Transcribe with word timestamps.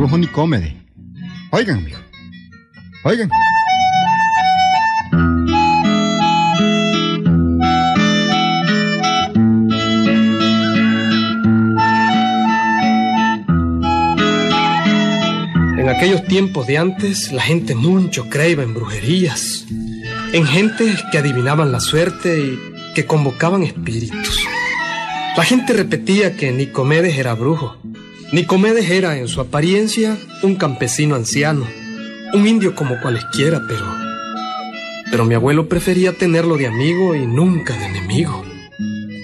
brujo 0.00 0.16
Nicómede. 0.16 0.74
Oigan, 1.50 1.84
mijo. 1.84 2.00
Oigan. 3.04 3.28
En 15.78 15.88
aquellos 15.90 16.24
tiempos 16.24 16.66
de 16.66 16.78
antes, 16.78 17.30
la 17.30 17.42
gente 17.42 17.74
mucho 17.74 18.30
creía 18.30 18.62
en 18.62 18.72
brujerías, 18.72 19.66
en 20.32 20.46
gente 20.46 20.96
que 21.12 21.18
adivinaban 21.18 21.72
la 21.72 21.80
suerte 21.80 22.40
y 22.40 22.58
que 22.94 23.04
convocaban 23.04 23.64
espíritus. 23.64 24.46
La 25.36 25.44
gente 25.44 25.74
repetía 25.74 26.36
que 26.36 26.52
Nicomedes 26.52 27.18
era 27.18 27.34
brujo. 27.34 27.76
Nicomedes 28.32 28.88
era, 28.90 29.18
en 29.18 29.26
su 29.26 29.40
apariencia, 29.40 30.16
un 30.44 30.54
campesino 30.54 31.16
anciano, 31.16 31.66
un 32.32 32.46
indio 32.46 32.76
como 32.76 33.00
cualesquiera, 33.00 33.60
pero... 33.66 33.84
Pero 35.10 35.24
mi 35.24 35.34
abuelo 35.34 35.68
prefería 35.68 36.12
tenerlo 36.12 36.56
de 36.56 36.68
amigo 36.68 37.16
y 37.16 37.26
nunca 37.26 37.76
de 37.76 37.86
enemigo. 37.86 38.44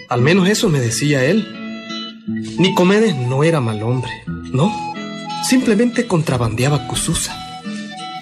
Al 0.08 0.22
menos 0.22 0.48
eso 0.48 0.68
me 0.68 0.80
decía 0.80 1.24
él. 1.24 1.46
Nicomedes 2.58 3.14
no 3.14 3.44
era 3.44 3.60
mal 3.60 3.80
hombre, 3.84 4.10
no. 4.26 4.72
Simplemente 5.48 6.08
contrabandeaba 6.08 6.88
Cususa. 6.88 7.36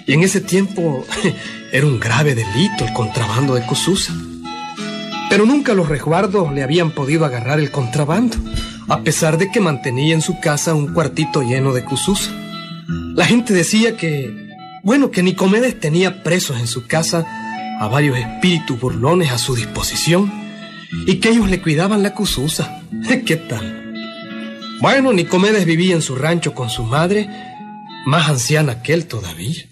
Y 0.05 0.13
en 0.13 0.21
ese 0.21 0.39
tiempo 0.39 1.03
era 1.71 1.87
un 1.87 1.99
grave 1.99 2.35
delito 2.35 2.85
el 2.85 2.93
contrabando 2.93 3.55
de 3.55 3.65
Cususa. 3.65 4.13
Pero 5.31 5.47
nunca 5.47 5.73
los 5.73 5.89
resguardos 5.89 6.53
le 6.53 6.61
habían 6.61 6.91
podido 6.91 7.25
agarrar 7.25 7.59
el 7.59 7.71
contrabando, 7.71 8.37
a 8.87 9.01
pesar 9.01 9.37
de 9.37 9.49
que 9.51 9.59
mantenía 9.59 10.13
en 10.13 10.21
su 10.21 10.39
casa 10.39 10.73
un 10.73 10.93
cuartito 10.93 11.41
lleno 11.41 11.73
de 11.73 11.83
Cususa. 11.83 12.31
La 12.87 13.25
gente 13.25 13.53
decía 13.53 13.97
que, 13.97 14.31
bueno, 14.83 15.11
que 15.11 15.23
Nicomedes 15.23 15.79
tenía 15.79 16.23
presos 16.23 16.59
en 16.59 16.67
su 16.67 16.85
casa 16.85 17.25
a 17.79 17.87
varios 17.87 18.17
espíritus 18.17 18.79
burlones 18.79 19.31
a 19.31 19.37
su 19.37 19.55
disposición 19.55 20.31
y 21.07 21.15
que 21.19 21.29
ellos 21.29 21.49
le 21.49 21.61
cuidaban 21.61 22.03
la 22.03 22.13
Cususa. 22.13 22.81
¿Qué 23.25 23.35
tal? 23.35 23.93
Bueno, 24.81 25.13
Nicomedes 25.13 25.65
vivía 25.65 25.95
en 25.95 26.01
su 26.01 26.15
rancho 26.15 26.53
con 26.53 26.69
su 26.69 26.83
madre, 26.83 27.29
más 28.05 28.29
anciana 28.29 28.83
que 28.83 28.93
él 28.93 29.07
todavía. 29.07 29.65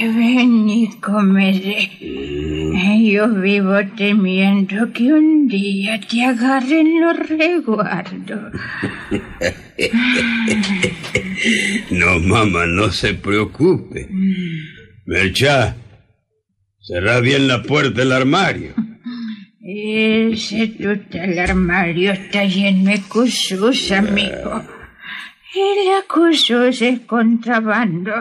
Ven, 0.00 0.66
Nicomedes. 0.66 1.88
Yo 2.00 3.28
vivo 3.28 3.76
temiendo 3.96 4.92
que 4.92 5.12
un 5.12 5.46
día 5.46 6.00
te 6.00 6.24
agarren 6.24 7.00
los 7.00 7.28
resguardos. 7.28 8.52
No, 11.90 12.18
mamá, 12.20 12.64
no 12.66 12.90
se 12.90 13.12
preocupe. 13.14 14.08
Melchá, 15.04 15.76
cerrá 16.80 17.20
bien 17.20 17.46
la 17.48 17.62
puerta 17.62 18.00
del 18.00 18.12
armario. 18.12 18.72
Ese 19.60 20.68
total 20.68 21.38
armario 21.38 22.12
está 22.12 22.44
lleno 22.44 22.90
de 22.90 23.02
cusus, 23.02 23.92
amigo. 23.92 24.62
Y 25.54 25.88
la 25.88 26.02
cusus 26.08 26.80
es 26.80 27.00
contrabando. 27.00 28.12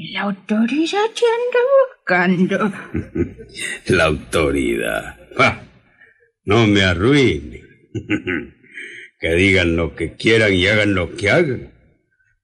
La 0.00 0.22
autoridad 0.22 1.06
te 1.12 1.24
anda 1.38 1.60
buscando. 1.82 2.72
La 3.96 4.04
autoridad. 4.04 5.16
¡Ja! 5.36 5.62
No 6.44 6.66
me 6.66 6.82
arruine. 6.82 7.62
Que 9.20 9.34
digan 9.34 9.74
lo 9.74 9.96
que 9.96 10.14
quieran 10.14 10.54
y 10.54 10.68
hagan 10.68 10.94
lo 10.94 11.16
que 11.16 11.28
hagan. 11.28 11.72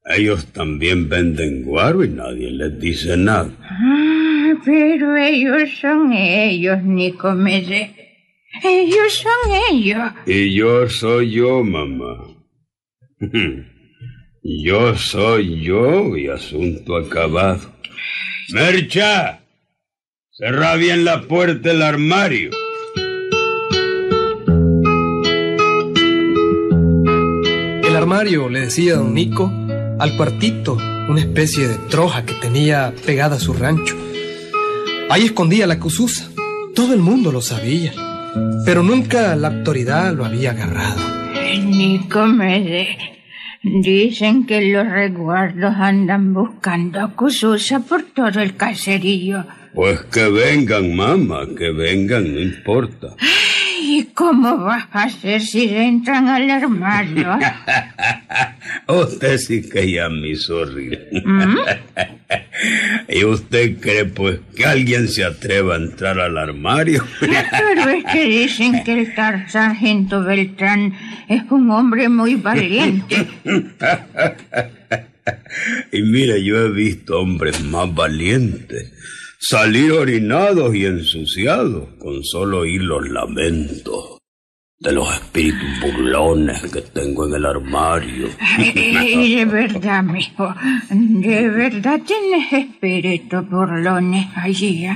Ellos 0.04 0.52
también 0.52 1.08
venden 1.08 1.62
guaro 1.62 2.02
y 2.02 2.08
nadie 2.08 2.50
les 2.50 2.80
dice 2.80 3.16
nada. 3.16 3.48
Ah, 3.62 4.54
pero 4.64 5.16
ellos 5.16 5.70
son 5.80 6.12
ellos, 6.12 6.82
Nicomedes. 6.82 7.90
Ellos 8.64 9.12
son 9.12 9.52
ellos. 9.70 10.10
Y 10.26 10.52
yo 10.52 10.88
soy 10.88 11.30
yo, 11.30 11.62
mamá. 11.62 12.26
Yo 14.46 14.94
soy 14.94 15.62
yo 15.62 16.18
y 16.18 16.28
asunto 16.28 16.98
acabado. 16.98 17.62
Mercha, 18.52 19.40
cerra 20.32 20.76
bien 20.76 21.06
la 21.06 21.22
puerta 21.22 21.70
del 21.70 21.80
armario. 21.80 22.50
El 27.84 27.96
armario, 27.96 28.50
le 28.50 28.60
decía 28.60 28.96
don 28.96 29.14
Nico, 29.14 29.50
al 29.98 30.14
cuartito, 30.18 30.74
una 31.08 31.20
especie 31.20 31.66
de 31.66 31.76
troja 31.88 32.26
que 32.26 32.34
tenía 32.34 32.92
pegada 33.06 33.36
a 33.36 33.40
su 33.40 33.54
rancho. 33.54 33.96
Ahí 35.08 35.22
escondía 35.24 35.66
la 35.66 35.80
cususa. 35.80 36.28
Todo 36.74 36.92
el 36.92 37.00
mundo 37.00 37.32
lo 37.32 37.40
sabía, 37.40 37.94
pero 38.66 38.82
nunca 38.82 39.34
la 39.36 39.48
autoridad 39.48 40.12
lo 40.12 40.26
había 40.26 40.50
agarrado. 40.50 41.00
Nicomedes, 41.64 43.14
dicen 43.64 44.46
que 44.46 44.60
los 44.60 44.86
resguardos 44.86 45.74
andan 45.76 46.34
buscando 46.34 47.00
a 47.00 47.12
Cususa 47.12 47.80
por 47.80 48.02
todo 48.02 48.40
el 48.40 48.56
caserío. 48.56 49.44
Pues 49.74 50.02
que 50.02 50.28
vengan, 50.28 50.94
mamá, 50.94 51.46
que 51.58 51.70
vengan, 51.70 52.32
no 52.32 52.40
importa. 52.40 53.08
¿Y 53.80 54.04
cómo 54.14 54.58
vas 54.58 54.84
a 54.92 55.04
hacer 55.04 55.40
si 55.40 55.68
entran 55.68 56.28
al 56.28 56.48
armario? 56.48 57.38
Usted 58.88 59.38
sí 59.38 59.68
que 59.68 59.90
ya 59.90 60.08
me 60.08 60.28
hizo. 60.28 60.64
¿Y 63.14 63.22
usted 63.22 63.78
cree 63.78 64.06
pues 64.06 64.40
que 64.56 64.64
alguien 64.64 65.06
se 65.06 65.22
atreva 65.24 65.74
a 65.74 65.78
entrar 65.78 66.18
al 66.18 66.36
armario? 66.36 67.04
Pero 67.20 67.88
es 67.90 68.04
que 68.12 68.24
dicen 68.24 68.82
que 68.82 69.00
el 69.02 69.14
tar- 69.14 69.48
sargento 69.48 70.24
Beltrán 70.24 70.92
es 71.28 71.42
un 71.50 71.70
hombre 71.70 72.08
muy 72.08 72.34
valiente. 72.34 73.24
y 75.92 76.02
mire, 76.02 76.42
yo 76.44 76.56
he 76.66 76.70
visto 76.72 77.20
hombres 77.20 77.62
más 77.62 77.94
valientes 77.94 78.92
salir 79.38 79.92
orinados 79.92 80.74
y 80.74 80.84
ensuciados 80.86 81.90
con 82.00 82.24
solo 82.24 82.60
oír 82.60 82.82
los 82.82 83.08
lamentos 83.08 84.18
de 84.84 84.92
los 84.92 85.14
espíritus 85.14 85.80
burlones 85.80 86.60
que 86.70 86.82
tengo 86.82 87.26
en 87.26 87.34
el 87.34 87.46
armario. 87.46 88.28
De 88.58 89.44
verdad, 89.46 90.02
mijo, 90.02 90.54
de 90.90 91.48
verdad 91.48 92.00
tienes 92.06 92.52
espíritus 92.52 93.48
burlones 93.48 94.26
allí. 94.36 94.86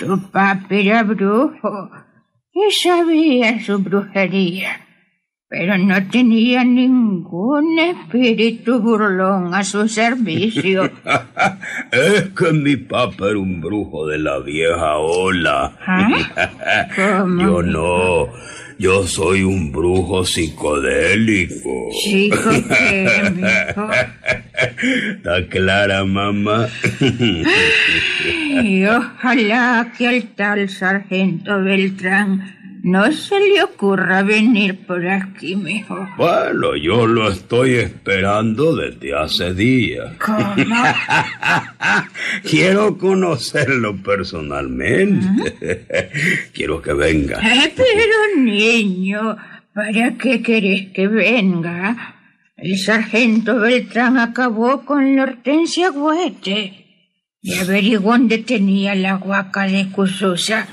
Tu 0.00 0.30
papi 0.30 0.88
era 0.88 1.04
brujo 1.04 1.90
y 2.52 2.70
sabía 2.72 3.64
su 3.64 3.78
brujería, 3.78 4.80
pero 5.48 5.78
no 5.78 6.06
tenía 6.08 6.62
ningún 6.62 7.78
espíritu 7.78 8.80
burlón 8.80 9.54
a 9.54 9.64
su 9.64 9.88
servicio. 9.88 10.90
es 11.92 12.28
que 12.36 12.52
mi 12.52 12.76
papá 12.76 13.30
era 13.30 13.38
un 13.38 13.60
brujo 13.60 14.06
de 14.06 14.18
la 14.18 14.40
vieja 14.40 14.96
ola. 14.98 15.74
¿Ah? 15.86 16.88
¿Cómo? 16.96 17.40
Yo 17.40 17.62
no, 17.62 18.28
yo 18.78 19.06
soy 19.06 19.42
un 19.42 19.72
brujo 19.72 20.22
psicodélico. 20.22 21.88
Chico, 22.02 22.50
¿qué, 22.68 23.32
mijo? 23.34 23.90
¿Está 25.16 25.46
clara, 25.48 26.04
mamá? 26.04 26.66
Y 28.60 28.84
ojalá 28.86 29.92
que 29.96 30.08
al 30.08 30.22
tal 30.34 30.68
sargento 30.68 31.62
Beltrán 31.62 32.57
no 32.82 33.10
se 33.12 33.38
le 33.40 33.62
ocurra 33.62 34.22
venir 34.22 34.86
por 34.86 35.06
aquí, 35.06 35.56
mijo. 35.56 36.08
Bueno, 36.16 36.76
yo 36.76 37.06
lo 37.06 37.30
estoy 37.30 37.74
esperando 37.74 38.76
desde 38.76 39.14
hace 39.14 39.54
días. 39.54 40.14
¿Cómo? 40.24 40.54
Quiero 42.42 42.96
conocerlo 42.98 43.96
personalmente. 44.02 45.86
Quiero 46.52 46.80
que 46.80 46.92
venga. 46.92 47.40
Eh, 47.40 47.72
Pero 47.76 48.42
niño, 48.44 49.36
¿para 49.74 50.16
qué 50.16 50.42
querés 50.42 50.92
que 50.92 51.08
venga? 51.08 52.14
El 52.56 52.76
sargento 52.78 53.58
Beltrán 53.60 54.18
acabó 54.18 54.84
con 54.84 55.14
la 55.16 55.22
Hortensia 55.24 55.90
Guete 55.90 56.86
y 57.40 57.54
averiguó 57.54 58.12
dónde 58.12 58.38
tenía 58.38 58.94
la 58.94 59.14
guaca 59.14 59.66
de 59.66 59.88
Cususa. 59.90 60.66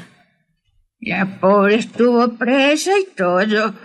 La 1.06 1.40
pobre 1.40 1.76
estuvo 1.76 2.36
presa 2.36 2.92
y 3.00 3.16
todo. 3.16 3.76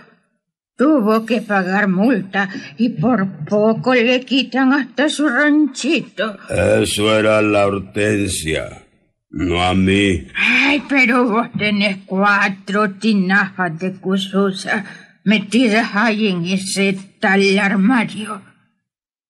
Tuvo 0.75 1.23
que 1.23 1.41
pagar 1.41 1.87
multa 1.87 2.49
y 2.77 2.89
por 2.89 3.45
poco 3.45 3.93
le 3.93 4.21
quitan 4.21 4.73
hasta 4.73 5.07
su 5.07 5.29
ranchito. 5.29 6.35
Eso 6.49 7.15
era 7.15 7.43
la 7.43 7.67
hortensia, 7.67 8.83
no 9.29 9.61
a 9.61 9.75
mí. 9.75 10.27
Ay, 10.35 10.81
pero 10.89 11.29
vos 11.29 11.47
tenés 11.55 11.97
cuatro 12.07 12.89
tinajas 12.93 13.77
de 13.77 13.93
Cususa 13.93 14.83
metidas 15.23 15.91
ahí 15.93 16.27
en 16.27 16.45
ese 16.45 16.97
tal 17.19 17.59
armario. 17.59 18.41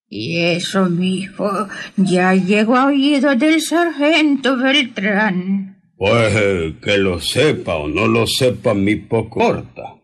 Y 0.08 0.40
eso, 0.40 0.90
mijo, 0.90 1.68
ya 1.98 2.34
llegó 2.36 2.78
a 2.78 2.86
oído 2.86 3.36
del 3.36 3.60
sargento 3.60 4.56
Beltrán. 4.56 5.71
Pues 6.02 6.34
eh, 6.36 6.78
que 6.82 6.98
lo 6.98 7.22
sepa 7.22 7.76
o 7.76 7.88
no 7.88 8.08
lo 8.08 8.26
sepa, 8.26 8.74
mi 8.74 8.96
poco 8.96 9.38
corta. 9.38 10.02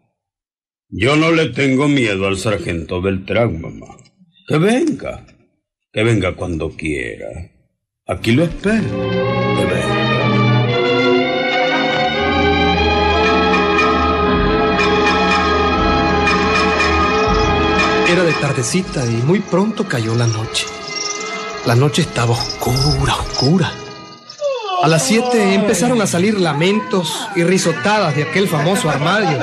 Yo 0.90 1.16
no 1.16 1.32
le 1.32 1.48
tengo 1.48 1.88
miedo 1.88 2.28
al 2.28 2.38
sargento 2.38 3.02
Beltrán, 3.02 3.60
mamá. 3.60 3.98
Que 4.48 4.60
venga, 4.60 5.26
que 5.92 6.04
venga 6.04 6.36
cuando 6.36 6.70
quiera. 6.70 7.30
Aquí 8.06 8.34
lo 8.34 8.44
espero. 8.44 9.10
Que 9.58 9.66
venga. 9.66 10.68
Era 18.08 18.24
de 18.24 18.34
tardecita 18.34 19.04
y 19.04 19.16
muy 19.24 19.40
pronto 19.40 19.88
cayó 19.88 20.14
la 20.14 20.28
noche. 20.28 20.68
La 21.66 21.74
noche 21.74 22.04
estaba 22.04 22.34
oscura, 22.34 23.16
oscura. 23.16 23.87
A 24.84 24.88
las 24.88 25.04
siete 25.04 25.56
empezaron 25.56 26.02
a 26.02 26.08
salir 26.08 26.40
lamentos 26.40 27.28
y 27.36 27.44
risotadas 27.44 28.16
de 28.16 28.24
aquel 28.24 28.48
famoso 28.48 28.90
armario. 28.90 29.40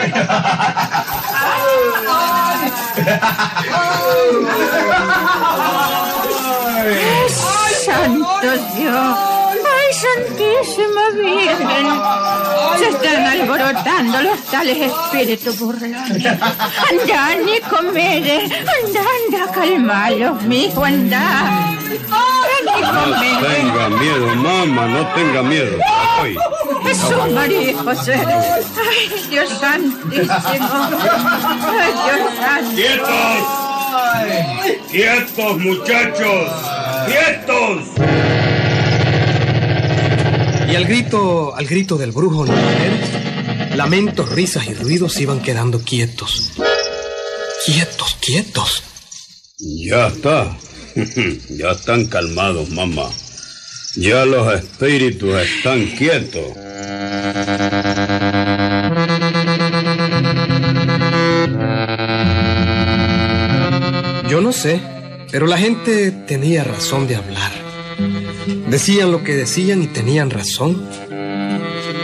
¡Ay, 6.86 7.74
santo 7.84 8.50
Dios! 8.76 9.18
¡Ay, 9.76 9.90
santísima 10.04 11.10
Virgen! 11.16 11.86
Se 12.78 12.88
están 12.90 13.26
alborotando 13.26 14.22
los 14.22 14.42
tales 14.44 14.78
espíritus 14.92 15.58
burlones. 15.58 15.98
Anda, 16.06 17.34
Nicomedes, 17.44 18.52
anda, 18.52 19.00
anda, 19.00 19.52
calmalos, 19.52 20.42
mijo, 20.42 20.84
anda. 20.84 21.68
Anda, 21.68 22.53
No 22.80 23.20
tenga 23.20 23.88
miedo, 23.88 24.26
mamá, 24.36 24.86
no 24.86 25.06
tenga 25.14 25.42
miedo. 25.42 25.78
Ay, 26.18 26.36
Jesús, 26.84 27.32
María 27.32 27.76
José. 27.78 28.14
Ay, 28.14 29.10
Dios 29.30 29.50
santísimo. 29.60 30.32
Ay, 31.70 31.92
Dios 32.04 32.20
santo. 32.40 32.74
¡Quietos! 32.74 33.42
¡Quietos, 34.90 35.58
muchachos! 35.58 36.50
¡Quietos! 37.06 37.82
Y 40.70 40.76
al 40.76 40.84
grito, 40.86 41.54
al 41.54 41.66
grito 41.66 41.96
del 41.96 42.10
brujo 42.12 42.44
Nicomedes, 42.44 43.76
lamentos, 43.76 44.28
risas 44.30 44.66
y 44.66 44.74
ruidos 44.74 45.20
iban 45.20 45.40
quedando 45.40 45.80
quietos. 45.80 46.52
Quietos, 47.64 48.16
quietos. 48.20 48.82
Ya 49.58 50.08
está. 50.08 50.56
Ya 51.50 51.72
están 51.72 52.06
calmados, 52.06 52.70
mamá. 52.70 53.08
Ya 53.96 54.24
los 54.24 54.54
espíritus 54.54 55.34
están 55.36 55.86
quietos. 55.86 56.52
Yo 64.28 64.40
no 64.40 64.52
sé, 64.52 64.80
pero 65.30 65.46
la 65.46 65.58
gente 65.58 66.10
tenía 66.10 66.64
razón 66.64 67.06
de 67.06 67.16
hablar. 67.16 67.52
Decían 68.68 69.12
lo 69.12 69.22
que 69.22 69.34
decían 69.34 69.82
y 69.82 69.86
tenían 69.86 70.30
razón. 70.30 70.88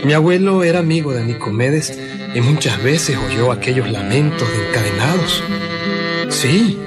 Mi 0.05 0.13
abuelo 0.13 0.65
era 0.65 0.79
amigo 0.79 1.13
de 1.13 1.25
Nicomedes 1.25 1.99
y 2.35 2.41
muchas 2.41 2.83
veces 2.83 3.17
oyó 3.17 3.53
aquellos 3.53 3.91
lamentos 3.91 4.49
de 4.49 4.69
encadenados. 4.69 5.43
Sí, 6.29 6.79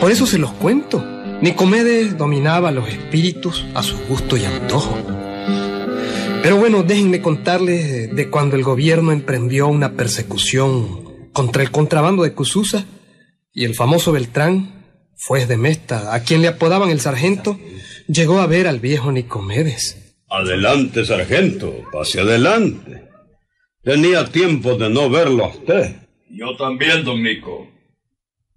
por 0.00 0.10
eso 0.10 0.26
se 0.26 0.38
los 0.38 0.52
cuento. 0.52 1.13
Nicomedes 1.48 2.16
dominaba 2.16 2.70
los 2.72 2.88
espíritus 2.88 3.66
a 3.74 3.82
su 3.82 3.98
gusto 4.08 4.38
y 4.38 4.46
antojo. 4.46 4.96
Pero 6.42 6.56
bueno, 6.56 6.82
déjenme 6.82 7.20
contarles 7.20 8.16
de- 8.16 8.30
cuando 8.30 8.56
el 8.56 8.62
gobierno 8.62 9.12
emprendió 9.12 9.68
una 9.68 9.92
persecución 9.92 11.28
contra 11.34 11.62
el 11.62 11.70
contrabando 11.70 12.22
de 12.22 12.32
Cususa 12.32 12.86
y 13.52 13.64
el 13.64 13.74
famoso 13.74 14.10
Beltrán, 14.10 14.86
juez 15.26 15.46
de 15.46 15.58
Mesta, 15.58 16.14
a 16.14 16.20
quien 16.20 16.40
le 16.40 16.48
apodaban 16.48 16.88
el 16.88 17.00
sargento, 17.00 17.58
llegó 18.08 18.38
a 18.40 18.46
ver 18.46 18.66
al 18.66 18.80
viejo 18.80 19.12
Nicomedes. 19.12 20.16
Adelante, 20.30 21.04
sargento. 21.04 21.74
Pase 21.92 22.20
adelante. 22.20 23.04
Tenía 23.82 24.24
tiempo 24.24 24.76
de 24.78 24.88
no 24.88 25.10
verlo 25.10 25.44
a 25.44 25.48
usted. 25.48 25.96
Yo 26.30 26.56
también, 26.56 27.04
don 27.04 27.22
Nico. 27.22 27.68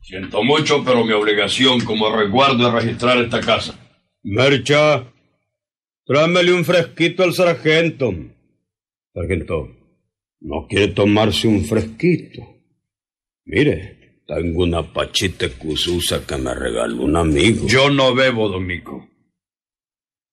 Siento 0.08 0.42
mucho, 0.42 0.86
pero 0.86 1.04
mi 1.04 1.12
obligación 1.12 1.82
como 1.82 2.10
resguardo 2.10 2.66
es 2.66 2.74
registrar 2.74 3.18
esta 3.18 3.42
casa. 3.42 3.78
Mercha, 4.24 5.04
tráemele 6.06 6.54
un 6.54 6.64
fresquito 6.64 7.24
al 7.24 7.34
sargento. 7.34 8.14
Sargento, 9.14 9.68
¿no 10.40 10.66
quiere 10.66 10.88
tomarse 10.94 11.50
un 11.50 11.66
fresquito? 11.66 12.42
Mire, 13.44 14.22
tengo 14.26 14.64
una 14.64 14.82
pachita 14.82 15.50
cususa 15.50 16.26
que 16.26 16.38
me 16.38 16.56
regaló 16.56 17.04
un 17.04 17.18
amigo. 17.18 17.68
Yo 17.68 17.90
no 17.90 18.16
bebo, 18.16 18.48
don 18.48 18.66
Nico. 18.66 19.10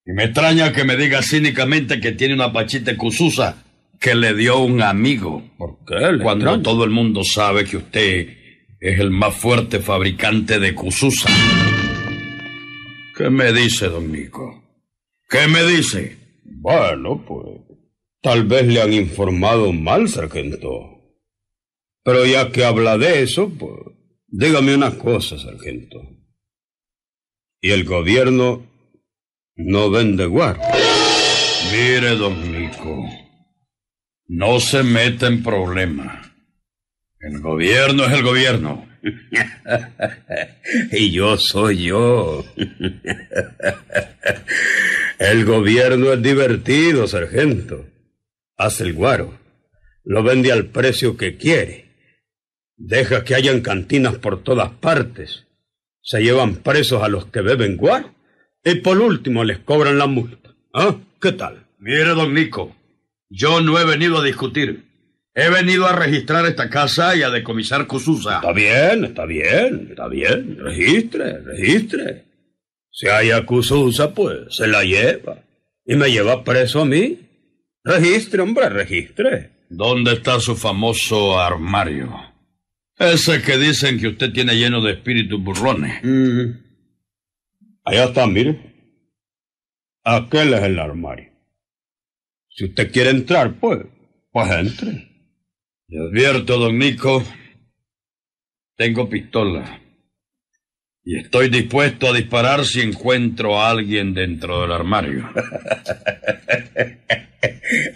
Y 0.07 0.13
me 0.13 0.27
extraña 0.27 0.73
que 0.73 0.85
me 0.85 0.97
diga 0.97 1.21
cínicamente 1.21 2.01
que 2.01 2.13
tiene 2.13 2.35
una 2.35 2.53
pachita 2.53 2.97
cususa 2.97 3.65
que 3.99 4.15
le 4.15 4.35
dio 4.35 4.61
un 4.61 4.83
amigo. 4.83 5.43
¿Por 5.59 5.79
qué? 5.85 6.23
Cuando 6.23 6.63
todo 6.63 6.85
el 6.85 6.91
mundo 6.91 7.25
sabe 7.25 7.65
que 7.65 7.79
usted 7.79 8.44
es 8.85 9.01
el 9.01 9.11
más 9.11 9.35
fuerte 9.35 9.81
fabricante 9.81 10.61
de 10.61 10.75
cususa. 10.75 11.31
¿Qué 13.17 13.31
me 13.31 13.51
dice, 13.51 13.89
don 13.89 14.13
Nico? 14.13 14.63
¿Qué 15.27 15.49
me 15.49 15.65
dice? 15.65 16.19
Bueno, 16.45 17.25
pues 17.27 17.63
tal 18.21 18.45
vez 18.45 18.67
le 18.67 18.83
han 18.83 18.93
informado 18.93 19.73
mal, 19.73 20.07
sargento. 20.11 20.69
Pero 22.03 22.27
ya 22.27 22.53
que 22.53 22.67
habla 22.67 22.99
de 22.99 23.23
eso, 23.23 23.49
pues 23.59 23.73
dígame 24.27 24.75
una 24.75 24.99
cosa, 24.99 25.39
sargento. 25.39 26.03
¿Y 27.63 27.71
el 27.71 27.85
gobierno 27.85 28.67
no 29.57 29.91
vende 29.91 30.27
guar? 30.27 30.61
Mire, 31.73 32.17
don 32.17 32.53
Nico, 32.53 33.09
no 34.27 34.61
se 34.61 34.83
meta 34.83 35.27
en 35.27 35.43
problemas. 35.43 36.34
El 37.25 37.41
gobierno 37.41 38.05
es 38.05 38.13
el 38.13 38.23
gobierno. 38.23 38.87
Y 40.93 41.11
yo 41.11 41.37
soy 41.37 41.85
yo. 41.85 42.45
El 45.19 45.45
gobierno 45.45 46.13
es 46.13 46.23
divertido, 46.23 47.07
sargento. 47.07 47.87
Hace 48.57 48.85
el 48.85 48.95
guaro. 48.95 49.39
Lo 50.05 50.23
vende 50.23 50.53
al 50.53 50.67
precio 50.67 51.17
que 51.17 51.37
quiere. 51.37 51.91
Deja 52.77 53.25
que 53.25 53.35
hayan 53.35 53.61
cantinas 53.61 54.17
por 54.17 54.43
todas 54.43 54.71
partes. 54.71 55.47
Se 56.03 56.23
llevan 56.23 56.57
presos 56.57 57.03
a 57.03 57.09
los 57.09 57.27
que 57.27 57.41
beben 57.41 57.77
guaro. 57.77 58.15
Y 58.65 58.77
por 58.77 58.99
último 58.99 59.45
les 59.45 59.59
cobran 59.61 59.99
la 59.99 60.07
multa. 60.07 60.55
¿Ah? 60.73 60.97
¿Qué 61.21 61.33
tal? 61.33 61.67
Mire, 61.79 62.11
don 62.11 62.35
Nico, 62.35 62.75
yo 63.29 63.61
no 63.61 63.79
he 63.79 63.85
venido 63.85 64.19
a 64.19 64.25
discutir. 64.25 64.85
He 65.37 65.51
venido 65.51 65.87
a 65.87 65.97
registrar 65.97 66.47
esta 66.47 66.71
casa 66.71 67.17
y 67.17 67.23
a 67.23 67.31
decomisar 67.31 67.89
Cususa. 67.89 68.37
Está 68.37 68.53
bien, 68.53 69.05
está 69.05 69.27
bien, 69.27 69.89
está 69.91 70.07
bien. 70.07 70.59
Registre, 70.59 71.41
registre. 71.41 72.25
Si 72.89 73.09
hay 73.09 73.33
acususa, 73.33 74.15
pues 74.15 74.55
se 74.55 74.69
la 74.69 74.85
lleva. 74.85 75.43
Y 75.85 75.97
me 75.97 76.09
lleva 76.13 76.45
preso 76.45 76.83
a 76.83 76.85
mí. 76.85 77.19
Registre, 77.83 78.43
hombre, 78.43 78.69
registre. 78.69 79.51
¿Dónde 79.69 80.13
está 80.13 80.39
su 80.39 80.55
famoso 80.55 81.41
armario? 81.41 82.15
Ese 82.97 83.43
que 83.43 83.59
dicen 83.59 83.99
que 83.99 84.09
usted 84.09 84.33
tiene 84.33 84.55
lleno 84.55 84.81
de 84.81 84.93
espíritus 84.93 85.43
burrones. 85.43 86.01
Allá 87.83 88.05
está, 88.05 88.29
mire. 88.29 88.73
Aquel 90.05 90.55
es 90.55 90.63
el 90.63 90.79
armario. 90.79 91.33
Si 92.49 92.67
usted 92.67 92.93
quiere 92.93 93.11
entrar, 93.11 93.59
pues, 93.59 93.81
pues 94.31 94.51
entre. 94.53 95.14
Le 95.89 96.01
advierto, 96.01 96.59
don 96.59 96.79
Nico, 96.79 97.23
tengo 98.77 99.09
pistola. 99.09 99.81
Y 101.05 101.19
estoy 101.19 101.51
dispuesto 101.51 102.09
a 102.09 102.17
disparar 102.17 102.65
si 102.65 102.81
encuentro 102.81 103.61
a 103.61 103.71
alguien 103.71 104.15
dentro 104.15 104.63
del 104.63 104.73
armario. 104.73 105.31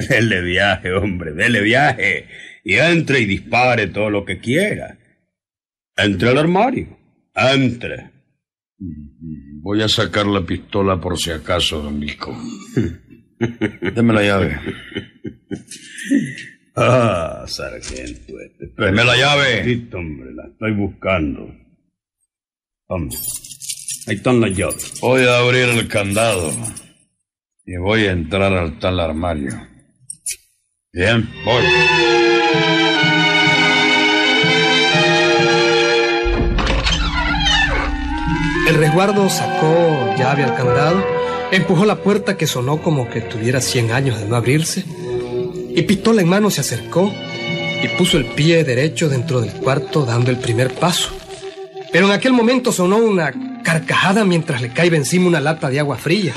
Dele 0.09 0.43
viaje, 0.43 0.93
hombre, 0.93 1.33
dele 1.33 1.63
viaje. 1.63 2.27
Y 2.65 2.75
entre 2.75 3.21
y 3.21 3.25
dispare 3.25 3.87
todo 3.87 4.11
lo 4.11 4.25
que 4.25 4.39
quiera. 4.39 4.99
Entre 5.97 6.29
al 6.29 6.39
armario. 6.39 6.99
Entre. 7.35 8.11
Voy 8.77 9.83
a 9.83 9.89
sacar 9.89 10.27
la 10.27 10.45
pistola 10.45 11.01
por 11.01 11.19
si 11.19 11.31
acaso, 11.31 11.83
don 11.83 11.99
Nico. 11.99 12.37
Deme 13.95 14.13
la 14.13 14.23
llave. 14.23 14.61
Ah, 16.81 17.45
sargento 17.47 18.35
este. 18.41 18.73
Deme 18.77 19.05
la 19.05 19.17
llave. 19.17 19.65
Sí, 19.65 19.89
hombre, 19.93 20.33
la 20.35 20.47
estoy 20.47 20.73
buscando. 20.75 21.55
Hombre, 22.87 23.19
Ahí 24.09 24.15
están 24.15 24.41
las 24.41 24.57
llaves. 24.57 24.99
Voy 25.03 25.23
a 25.27 25.37
abrir 25.37 25.69
el 25.69 25.87
candado 25.87 26.51
y 27.67 27.77
voy 27.77 28.07
a 28.07 28.13
entrar 28.13 28.55
al 28.55 28.79
tal 28.79 29.01
armario. 29.01 29.53
Bien, 30.95 31.29
voy. 31.45 31.63
El 38.67 38.75
resguardo 38.77 39.29
sacó 39.29 40.15
llave 40.17 40.45
al 40.45 40.55
candado, 40.55 41.05
empujó 41.53 41.85
la 41.85 41.97
puerta 41.97 42.39
que 42.39 42.47
sonó 42.47 42.81
como 42.81 43.11
que 43.11 43.21
tuviera 43.21 43.61
100 43.61 43.93
años 43.93 44.19
de 44.19 44.27
no 44.27 44.37
abrirse, 44.37 44.87
y 45.79 45.83
pistola 45.83 46.23
en 46.23 46.29
mano 46.29 46.51
se 46.51 46.61
acercó 46.61 47.15
y 47.81 47.87
puso 47.97 48.19
el 48.19 48.25
pie 48.25 48.65
derecho 48.65 49.09
dentro 49.09 49.41
del 49.41 49.53
cuarto 49.53 50.05
dando 50.05 50.33
el 50.33 50.39
primer 50.39 50.75
paso. 50.75 51.17
Pero 51.93 52.07
en 52.07 52.13
aquel 52.13 52.33
momento 52.33 52.73
sonó 52.73 52.97
una 52.97 53.63
carcajada 53.63 54.25
mientras 54.25 54.61
le 54.61 54.73
caía 54.73 54.97
encima 54.97 55.29
una 55.29 55.39
lata 55.41 55.71
de 55.71 55.79
agua 55.79 55.97
fría. 55.97 56.33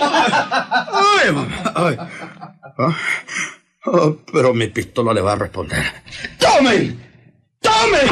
Ay, 0.00 1.32
mamá, 1.32 1.72
ay. 1.74 1.96
Ah, 2.78 2.96
oh, 3.86 4.16
pero 4.32 4.54
mi 4.54 4.68
pistola 4.68 5.12
le 5.12 5.22
va 5.22 5.32
a 5.32 5.36
responder. 5.36 5.84
¡Tomen! 6.38 7.00
¡Tomen! 7.60 8.08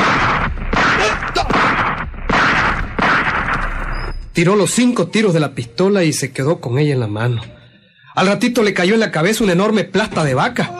Tiró 4.32 4.56
los 4.56 4.72
cinco 4.72 5.06
tiros 5.06 5.32
de 5.32 5.38
la 5.38 5.54
pistola 5.54 6.02
y 6.02 6.12
se 6.12 6.32
quedó 6.32 6.60
con 6.60 6.76
ella 6.78 6.94
en 6.94 7.00
la 7.00 7.06
mano. 7.06 7.59
Al 8.14 8.26
ratito 8.26 8.62
le 8.62 8.74
cayó 8.74 8.94
en 8.94 9.00
la 9.00 9.10
cabeza 9.10 9.44
una 9.44 9.52
enorme 9.52 9.84
plasta 9.84 10.24
de 10.24 10.34
vaca, 10.34 10.70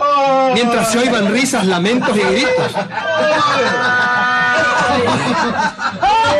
mientras 0.53 0.91
se 0.91 0.99
oían 0.99 1.33
risas, 1.33 1.65
lamentos 1.67 2.17
y 2.17 2.21
gritos. 2.21 2.73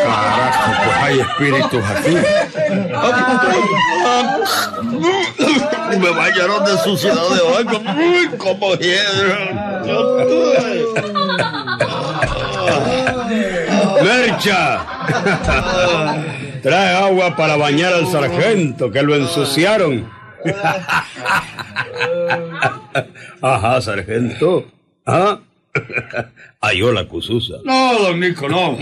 Carajo, 0.03 0.73
pues 0.85 0.97
hay 0.97 1.21
espíritus 1.21 1.85
aquí. 1.85 2.17
Me 5.99 6.11
bañaron 6.11 6.65
de 6.65 6.79
suciedad 6.79 7.23
de 7.31 7.65
vaca. 7.65 7.79
Uy, 7.97 8.29
como 8.37 8.75
hiedra. 8.75 9.39
¡Mercha! 14.03 14.87
Trae 16.63 16.97
agua 16.97 17.37
para 17.37 17.57
bañar 17.57 17.93
al 17.93 18.11
sargento, 18.11 18.91
que 18.91 19.03
lo 19.03 19.15
ensuciaron. 19.15 20.20
Ajá, 23.43 23.81
sargento. 23.81 24.67
¿Ah? 25.07 25.41
Halló 26.61 26.93
la 26.93 27.07
cususa. 27.07 27.55
No, 27.65 27.99
don 27.99 28.21
Nico, 28.21 28.49
no. 28.49 28.77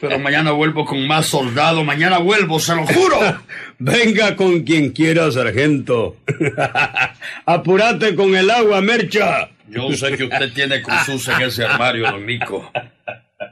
Pero 0.00 0.18
mañana 0.18 0.52
vuelvo 0.52 0.84
con 0.84 1.06
más 1.06 1.26
soldados. 1.26 1.84
Mañana 1.84 2.18
vuelvo, 2.18 2.58
se 2.58 2.74
lo 2.74 2.86
juro. 2.86 3.18
Venga 3.78 4.36
con 4.36 4.62
quien 4.62 4.90
quiera, 4.90 5.30
sargento. 5.30 6.16
Apúrate 7.46 8.14
con 8.14 8.34
el 8.34 8.50
agua, 8.50 8.80
Mercha. 8.80 9.50
Yo 9.68 9.92
sé 9.92 10.16
que 10.16 10.24
usted 10.24 10.52
tiene 10.52 10.82
Cusus 10.82 11.28
en 11.28 11.42
ese 11.42 11.64
armario, 11.64 12.10
don 12.10 12.24
Nico. 12.24 12.70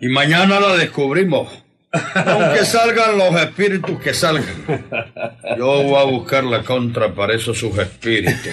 Y 0.00 0.08
mañana 0.08 0.60
la 0.60 0.76
descubrimos. 0.76 1.61
Aunque 1.92 2.64
salgan 2.64 3.18
los 3.18 3.34
espíritus 3.40 4.00
que 4.00 4.14
salgan. 4.14 4.84
Yo 5.56 5.82
voy 5.82 6.00
a 6.00 6.04
buscar 6.04 6.44
la 6.44 6.62
contra 6.62 7.12
para 7.14 7.34
esos 7.34 7.58
sus 7.58 7.76
espíritus. 7.78 8.52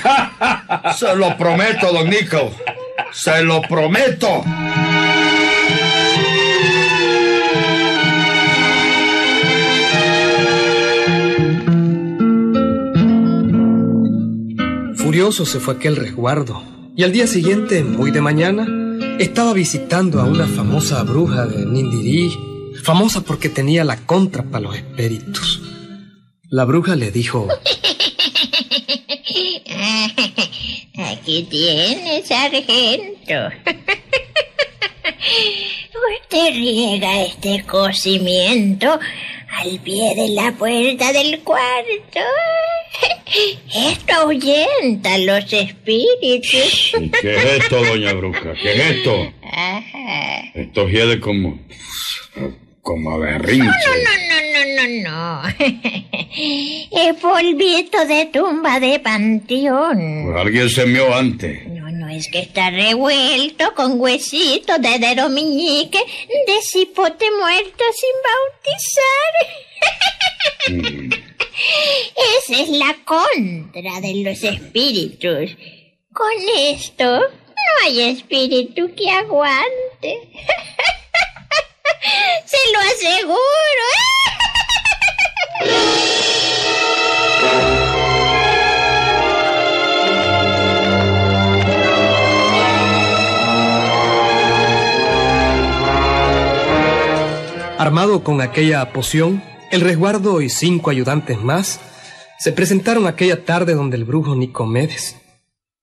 Se 0.97 1.15
lo 1.15 1.37
prometo, 1.37 1.91
don 1.91 2.09
Nico. 2.09 2.53
Se 3.11 3.43
lo 3.43 3.61
prometo. 3.61 4.43
Furioso 14.95 15.45
se 15.45 15.59
fue 15.59 15.75
aquel 15.75 15.95
resguardo 15.95 16.61
y 16.99 17.03
al 17.03 17.13
día 17.13 17.27
siguiente, 17.27 17.81
muy 17.81 18.11
de 18.11 18.19
mañana, 18.19 18.67
estaba 19.19 19.53
visitando 19.53 20.19
a 20.19 20.25
una 20.25 20.45
famosa 20.45 21.01
bruja 21.03 21.45
de 21.45 21.65
Nindirí, 21.65 22.37
famosa 22.83 23.21
porque 23.21 23.49
tenía 23.49 23.83
la 23.83 23.97
contra 24.05 24.43
para 24.43 24.61
los 24.61 24.75
espíritus. 24.75 25.61
La 26.49 26.65
bruja 26.65 26.95
le 26.95 27.11
dijo, 27.11 27.47
Aquí 30.97 31.43
tiene, 31.49 32.23
sargento. 32.25 33.55
Usted 36.21 36.53
riega 36.53 37.21
este 37.23 37.63
cocimiento 37.65 38.99
al 39.49 39.79
pie 39.79 40.15
de 40.15 40.29
la 40.29 40.51
puerta 40.53 41.11
del 41.13 41.39
cuarto. 41.41 42.19
Esto 43.73 44.13
ahuyenta 44.13 45.13
a 45.13 45.17
los 45.19 45.53
espíritus. 45.53 46.91
¿Qué 47.21 47.35
es 47.35 47.45
esto, 47.63 47.83
doña 47.83 48.13
Bruja? 48.13 48.53
¿Qué 48.61 48.73
es 48.73 48.97
esto? 48.97 49.33
Ajá. 49.43 50.51
Esto 50.55 50.89
hiede 50.89 51.19
como. 51.19 51.59
Como 52.89 53.19
berrinche. 53.19 53.67
No, 53.67 53.71
no, 54.05 54.41
no, 54.49 54.65
no, 54.75 54.85
no. 55.03 55.43
El 57.07 57.15
polvito 57.17 58.03
de 58.07 58.25
tumba 58.33 58.79
de 58.79 58.99
panteón. 58.99 60.23
Pues 60.25 60.35
alguien 60.35 60.69
se 60.71 60.87
meó 60.87 61.13
antes. 61.13 61.67
No, 61.67 61.91
no, 61.91 62.09
es 62.09 62.27
que 62.29 62.39
está 62.39 62.71
revuelto 62.71 63.75
con 63.75 64.01
huesitos 64.01 64.81
de 64.81 64.97
dedo 64.97 65.29
meñique 65.29 65.99
de 65.99 66.61
cipote 66.63 67.25
muerto 67.39 67.83
sin 67.93 68.15
bautizar. 68.73 69.33
Mm. 70.71 71.13
Esa 72.39 72.61
es 72.63 72.69
la 72.69 72.97
contra 73.05 74.01
de 74.01 74.15
los 74.23 74.43
espíritus. 74.43 75.55
Con 76.11 76.31
esto 76.57 77.19
no 77.19 77.85
hay 77.85 78.01
espíritu 78.01 78.89
que 78.95 79.11
aguante. 79.11 80.27
Se 82.45 82.57
lo 82.73 82.79
aseguro. 82.79 83.39
armado 97.89 98.23
con 98.23 98.39
aquella 98.41 98.91
poción, 98.93 99.41
el 99.71 99.81
resguardo 99.81 100.41
y 100.41 100.49
cinco 100.49 100.91
ayudantes 100.91 101.41
más 101.41 101.79
se 102.37 102.51
presentaron 102.51 103.07
aquella 103.07 103.45
tarde 103.45 103.73
donde 103.73 103.97
el 103.97 104.05
brujo 104.05 104.35
Nicomedes. 104.35 105.15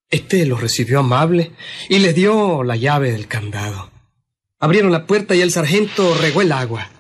Este 0.09 0.47
los 0.47 0.61
recibió 0.61 1.01
amable 1.01 1.51
y 1.89 1.99
les 1.99 2.15
dio 2.15 2.63
la 2.63 2.77
llave 2.77 3.11
del 3.11 3.27
candado. 3.27 3.96
Abrieron 4.67 4.91
la 4.91 5.07
puerta 5.07 5.37
y 5.37 5.43
el 5.43 5.53
sargento 5.53 6.13
regó 6.21 6.43
el 6.43 6.51
agua. 6.51 6.91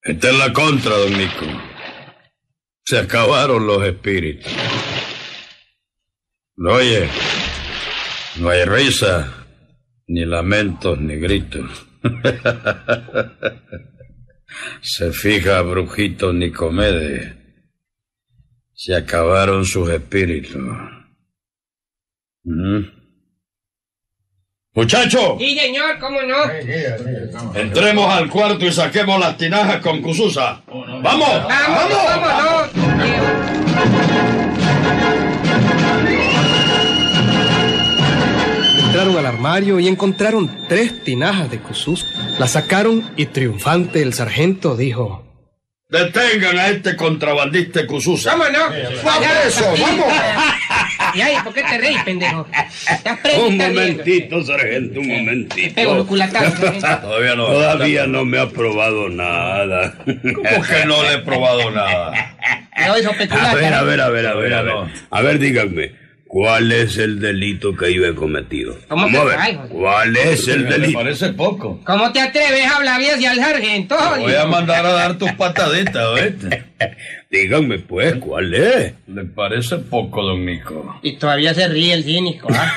Esta 0.00 0.30
es 0.30 0.38
la 0.38 0.50
contra, 0.50 0.96
don 0.96 1.12
Nico. 1.12 1.44
Se 2.86 2.98
acabaron 2.98 3.66
los 3.66 3.84
espíritus. 3.84 4.50
Oye, 6.56 7.10
no 8.36 8.48
hay 8.48 8.64
risa, 8.64 9.46
ni 10.06 10.24
lamentos, 10.24 10.98
ni 10.98 11.16
gritos. 11.16 11.70
Se 14.80 15.12
fija, 15.12 15.60
brujito 15.60 16.32
Nicomedes. 16.32 17.34
Se 18.72 18.96
acabaron 18.96 19.66
sus 19.66 19.90
espíritus. 19.90 20.62
¿Mm? 22.44 22.97
Muchacho, 24.74 25.36
Sí, 25.40 25.58
señor, 25.58 25.98
¿cómo 25.98 26.20
no? 26.22 26.36
entremos 27.58 28.12
al 28.14 28.28
cuarto 28.28 28.64
y 28.66 28.72
saquemos 28.72 29.18
las 29.18 29.36
tinajas 29.36 29.78
con 29.78 30.00
Cususa. 30.02 30.62
¡Vamos! 31.02 31.28
Vamos, 31.48 32.04
vámonos. 32.04 33.78
Entraron 38.84 39.16
al 39.16 39.26
armario 39.26 39.78
y 39.80 39.88
encontraron 39.88 40.50
tres 40.68 41.04
tinajas 41.04 41.50
de 41.50 41.58
cusús. 41.60 42.06
Las 42.38 42.52
sacaron 42.52 43.04
y 43.16 43.26
triunfante 43.26 44.02
el 44.02 44.14
sargento 44.14 44.76
dijo... 44.76 45.24
Detengan 45.90 46.58
a 46.58 46.68
este 46.68 46.94
contrabandista 46.94 47.86
Cususa. 47.86 48.36
Vámonos. 48.36 48.70
¡Va 49.06 49.18
preso! 49.20 49.64
¡Vamos! 49.80 50.12
Y 51.14 51.20
ay, 51.22 51.36
¿por 51.42 51.54
qué 51.54 51.62
te 51.62 51.78
reís, 51.78 52.02
pendejo? 52.02 52.46
Estás 52.90 53.18
preso. 53.20 53.46
Un 53.46 53.56
momentito, 53.56 54.44
sargento, 54.44 55.00
un 55.00 55.06
Te 55.08 55.16
momentito. 55.18 55.74
pego 55.74 55.94
los 55.94 56.06
culatazos, 56.06 56.58
sargento. 56.58 57.00
Todavía 57.08 57.34
no. 57.36 57.46
Todavía 57.46 58.06
no 58.06 58.26
me 58.26 58.38
ha 58.38 58.50
probado 58.50 59.08
nada. 59.08 59.94
¿Cómo 60.04 60.62
que 60.62 60.84
no 60.84 61.02
le 61.04 61.14
he 61.14 61.18
probado 61.20 61.70
nada? 61.70 62.36
No, 62.86 62.94
eso 62.94 63.10
A 63.10 63.54
ver, 63.54 63.72
a 63.72 63.82
ver, 63.82 64.00
a 64.02 64.10
ver, 64.10 64.26
a 64.26 64.34
ver, 64.34 64.52
a 64.54 64.62
ver. 64.62 64.74
A 65.10 65.22
ver, 65.22 65.38
díganme. 65.38 65.92
¿Cuál 66.28 66.72
es 66.72 66.98
el 66.98 67.20
delito 67.20 67.74
que 67.74 67.94
yo 67.94 68.04
he 68.04 68.14
cometido? 68.14 68.76
¿Cómo 68.86 69.06
Vamos 69.06 69.20
a 69.20 69.24
ver, 69.24 69.56
cuál, 69.70 70.14
es 70.14 70.46
el 70.46 70.64
Me 70.64 70.72
delito? 70.72 70.98
parece 70.98 71.32
poco. 71.32 71.80
¿Cómo 71.84 72.12
te 72.12 72.20
atreves 72.20 72.66
a 72.66 72.76
hablar 72.76 73.00
bien 73.00 73.26
al 73.26 73.36
sargento? 73.36 73.96
Te 73.96 74.20
voy 74.20 74.34
a 74.34 74.44
mandar 74.44 74.84
a 74.84 74.92
dar 74.92 75.16
tus 75.16 75.32
pataditas, 75.32 76.04
¿oíste? 76.04 76.64
Díganme 77.30 77.78
pues, 77.78 78.16
¿cuál 78.16 78.52
es? 78.52 78.92
Le 79.06 79.24
parece 79.24 79.78
poco, 79.78 80.22
don 80.22 80.44
Nico. 80.44 81.00
Y 81.02 81.16
todavía 81.16 81.54
se 81.54 81.66
ríe 81.66 81.94
el 81.94 82.04
cínico, 82.04 82.48
¿ah? 82.52 82.74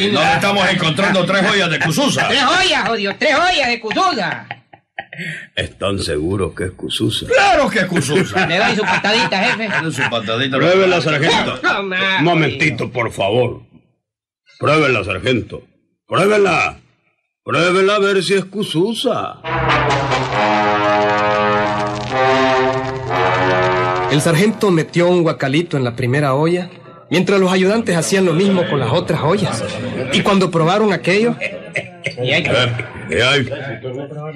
¿Y 0.00 0.06
no 0.12 0.20
estamos 0.20 0.68
encontrando 0.68 1.24
tres 1.24 1.46
joyas 1.48 1.70
de 1.70 1.78
Cususa? 1.78 2.26
Tres 2.26 2.42
joyas, 2.42 2.88
jodido, 2.88 3.14
tres 3.16 3.36
joyas 3.36 3.68
de 3.68 3.80
Cusuda. 3.80 4.57
¿Están 5.56 5.98
seguros 5.98 6.54
que 6.54 6.64
es 6.64 6.70
Cususa? 6.72 7.26
¡Claro 7.26 7.68
que 7.68 7.80
es 7.80 7.86
Cususa! 7.86 8.46
Le 8.48 8.58
doy 8.58 8.76
su 8.76 8.82
patadita, 8.82 9.38
jefe. 9.44 9.68
Dale 9.68 9.90
su 9.92 10.02
patadita. 10.10 10.56
Pruébela, 10.56 11.00
sargento. 11.00 11.58
No, 11.62 11.80
Un 11.80 12.24
momentito, 12.24 12.90
por 12.90 13.10
favor. 13.10 13.62
Pruébela, 14.58 15.02
sargento. 15.04 15.62
Pruébela. 16.06 16.78
Pruébela 17.44 17.96
a 17.96 17.98
ver 17.98 18.22
si 18.22 18.34
es 18.34 18.44
Cususa. 18.44 19.40
El 24.10 24.20
sargento 24.20 24.70
metió 24.70 25.08
un 25.08 25.22
guacalito 25.22 25.76
en 25.76 25.84
la 25.84 25.94
primera 25.94 26.34
olla, 26.34 26.70
mientras 27.10 27.38
los 27.38 27.52
ayudantes 27.52 27.96
hacían 27.96 28.24
lo 28.24 28.32
mismo 28.32 28.66
con 28.68 28.80
las 28.80 28.90
otras 28.92 29.20
ollas. 29.22 29.62
Y 30.12 30.22
cuando 30.22 30.50
probaron 30.50 30.92
aquello, 30.92 31.34
Y 32.22 32.32
hay- 32.32 32.44
eh, 33.10 33.46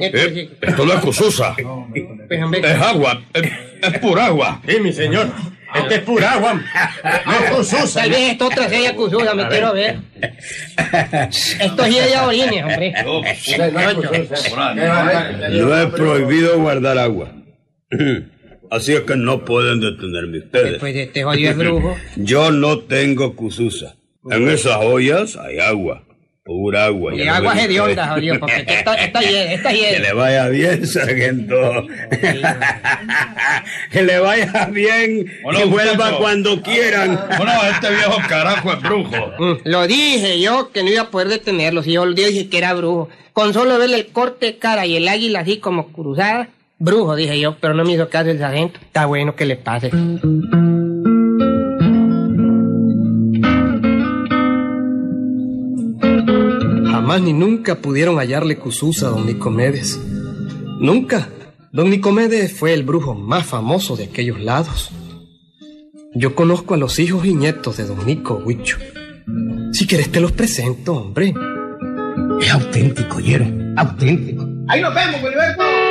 eh, 0.01 0.49
esto 0.61 0.87
no 0.87 0.93
es 0.95 1.01
Cususa. 1.01 1.55
Hombre, 1.65 2.61
Es 2.63 2.81
agua. 2.81 3.23
Es, 3.35 3.51
es 3.83 3.99
pura 3.99 4.27
agua. 4.27 4.63
Sí, 4.67 4.81
mi 4.81 4.93
señor. 4.93 5.29
Este 5.75 5.95
es 5.97 6.01
pura 6.03 6.33
agua. 6.33 6.55
No 6.55 7.57
Cususa. 7.57 8.01
Tal 8.01 8.11
vez 8.11 8.33
esta 8.33 8.47
otra 8.47 8.69
sea 8.69 8.95
Cusuda, 8.95 9.35
me 9.35 9.49
quiero 9.49 9.73
ver. 9.73 9.99
Esto 11.61 11.85
es 11.85 12.11
de 12.11 12.19
orines, 12.19 12.63
hombre. 12.65 12.95
No 15.51 15.81
he 15.81 15.87
prohibido 15.89 16.59
guardar 16.59 16.99
agua. 16.99 17.33
Así 18.71 18.95
es 18.95 19.01
que 19.03 19.17
no 19.17 19.45
pueden 19.45 19.81
detenerme 19.81 20.39
ustedes. 20.39 20.71
Después 20.73 20.95
de 20.95 21.03
este 21.03 21.25
jodido 21.25 21.51
es 21.51 21.57
brujo. 21.59 21.97
Yo 22.17 22.51
no 22.51 22.79
tengo 22.81 23.37
Cususa. 23.37 23.97
En 24.31 24.49
esas 24.49 24.77
ollas 24.79 25.37
hay 25.37 25.59
agua. 25.59 26.05
Pura 26.45 26.87
agua. 26.87 27.15
Y 27.15 27.23
agua 27.29 27.55
me 27.55 27.65
hedionda, 27.65 28.09
jodido, 28.09 28.41
porque 28.41 28.65
esta, 28.67 28.95
esta 28.97 29.21
hiede, 29.21 29.55
esta 29.55 29.71
Que 29.71 30.01
le 30.01 30.13
vaya 30.13 30.49
bien, 30.49 30.85
sargento. 30.85 31.87
que 33.93 34.03
le 34.03 34.19
vaya 34.19 34.67
bien. 34.73 35.27
Bueno, 35.45 35.59
que 35.61 35.65
vuelva 35.67 35.95
muchacho. 35.95 36.19
cuando 36.19 36.63
quieran. 36.63 37.21
Bueno, 37.37 37.53
este 37.71 37.91
viejo 37.91 38.17
carajo 38.29 38.73
es 38.73 38.81
brujo. 38.83 39.17
Mm, 39.39 39.53
Lo 39.65 39.87
dije 39.87 40.41
yo 40.41 40.73
que 40.73 40.83
no 40.83 40.91
iba 40.91 41.03
a 41.03 41.11
poder 41.11 41.29
detenerlo. 41.29 41.83
Si 41.85 41.93
yo 41.93 42.05
dije 42.13 42.49
que 42.49 42.59
era 42.59 42.75
brujo. 42.75 43.09
Con 43.33 43.55
solo 43.55 43.79
verle 43.79 43.97
el 43.99 44.07
corte 44.09 44.47
de 44.47 44.59
cara 44.59 44.85
y 44.85 44.97
el 44.97 45.07
águila 45.09 45.41
así 45.41 45.59
como 45.59 45.93
cruzada, 45.93 46.49
brujo, 46.79 47.15
dije 47.17 47.39
yo, 47.41 47.57
pero 47.61 47.73
no 47.73 47.85
me 47.85 47.93
hizo 47.95 48.09
caso 48.11 48.31
el 48.31 48.39
sargento. 48.41 48.79
Está 48.83 49.07
bueno 49.07 49.37
que 49.37 49.47
le 49.47 49.57
pase. 49.57 49.91
Jamás 57.03 57.21
ni 57.21 57.33
nunca 57.33 57.75
pudieron 57.75 58.19
hallarle 58.19 58.59
Cususa 58.59 59.09
a 59.09 59.11
don 59.11 59.27
Nicomedes. 59.27 60.01
Nunca. 60.79 61.29
Don 61.73 61.91
Nicomedes 61.91 62.57
fue 62.57 62.75
el 62.75 62.85
brujo 62.85 63.17
más 63.17 63.45
famoso 63.45 63.97
de 63.97 64.05
aquellos 64.05 64.41
lados. 64.41 64.93
Yo 66.15 66.37
conozco 66.37 66.75
a 66.75 66.77
los 66.77 67.01
hijos 67.01 67.27
y 67.27 67.35
nietos 67.35 67.77
de 67.79 67.87
don 67.87 68.07
Nico 68.07 68.41
Huicho. 68.45 68.79
Si 69.73 69.85
quieres 69.89 70.13
te 70.13 70.21
los 70.21 70.31
presento, 70.31 70.95
hombre. 70.95 71.35
Es 72.41 72.53
auténtico, 72.53 73.19
Yero. 73.19 73.47
Auténtico. 73.77 74.49
Ahí 74.69 74.81
nos 74.81 74.95
vemos, 74.95 75.21
Gilberto. 75.23 75.82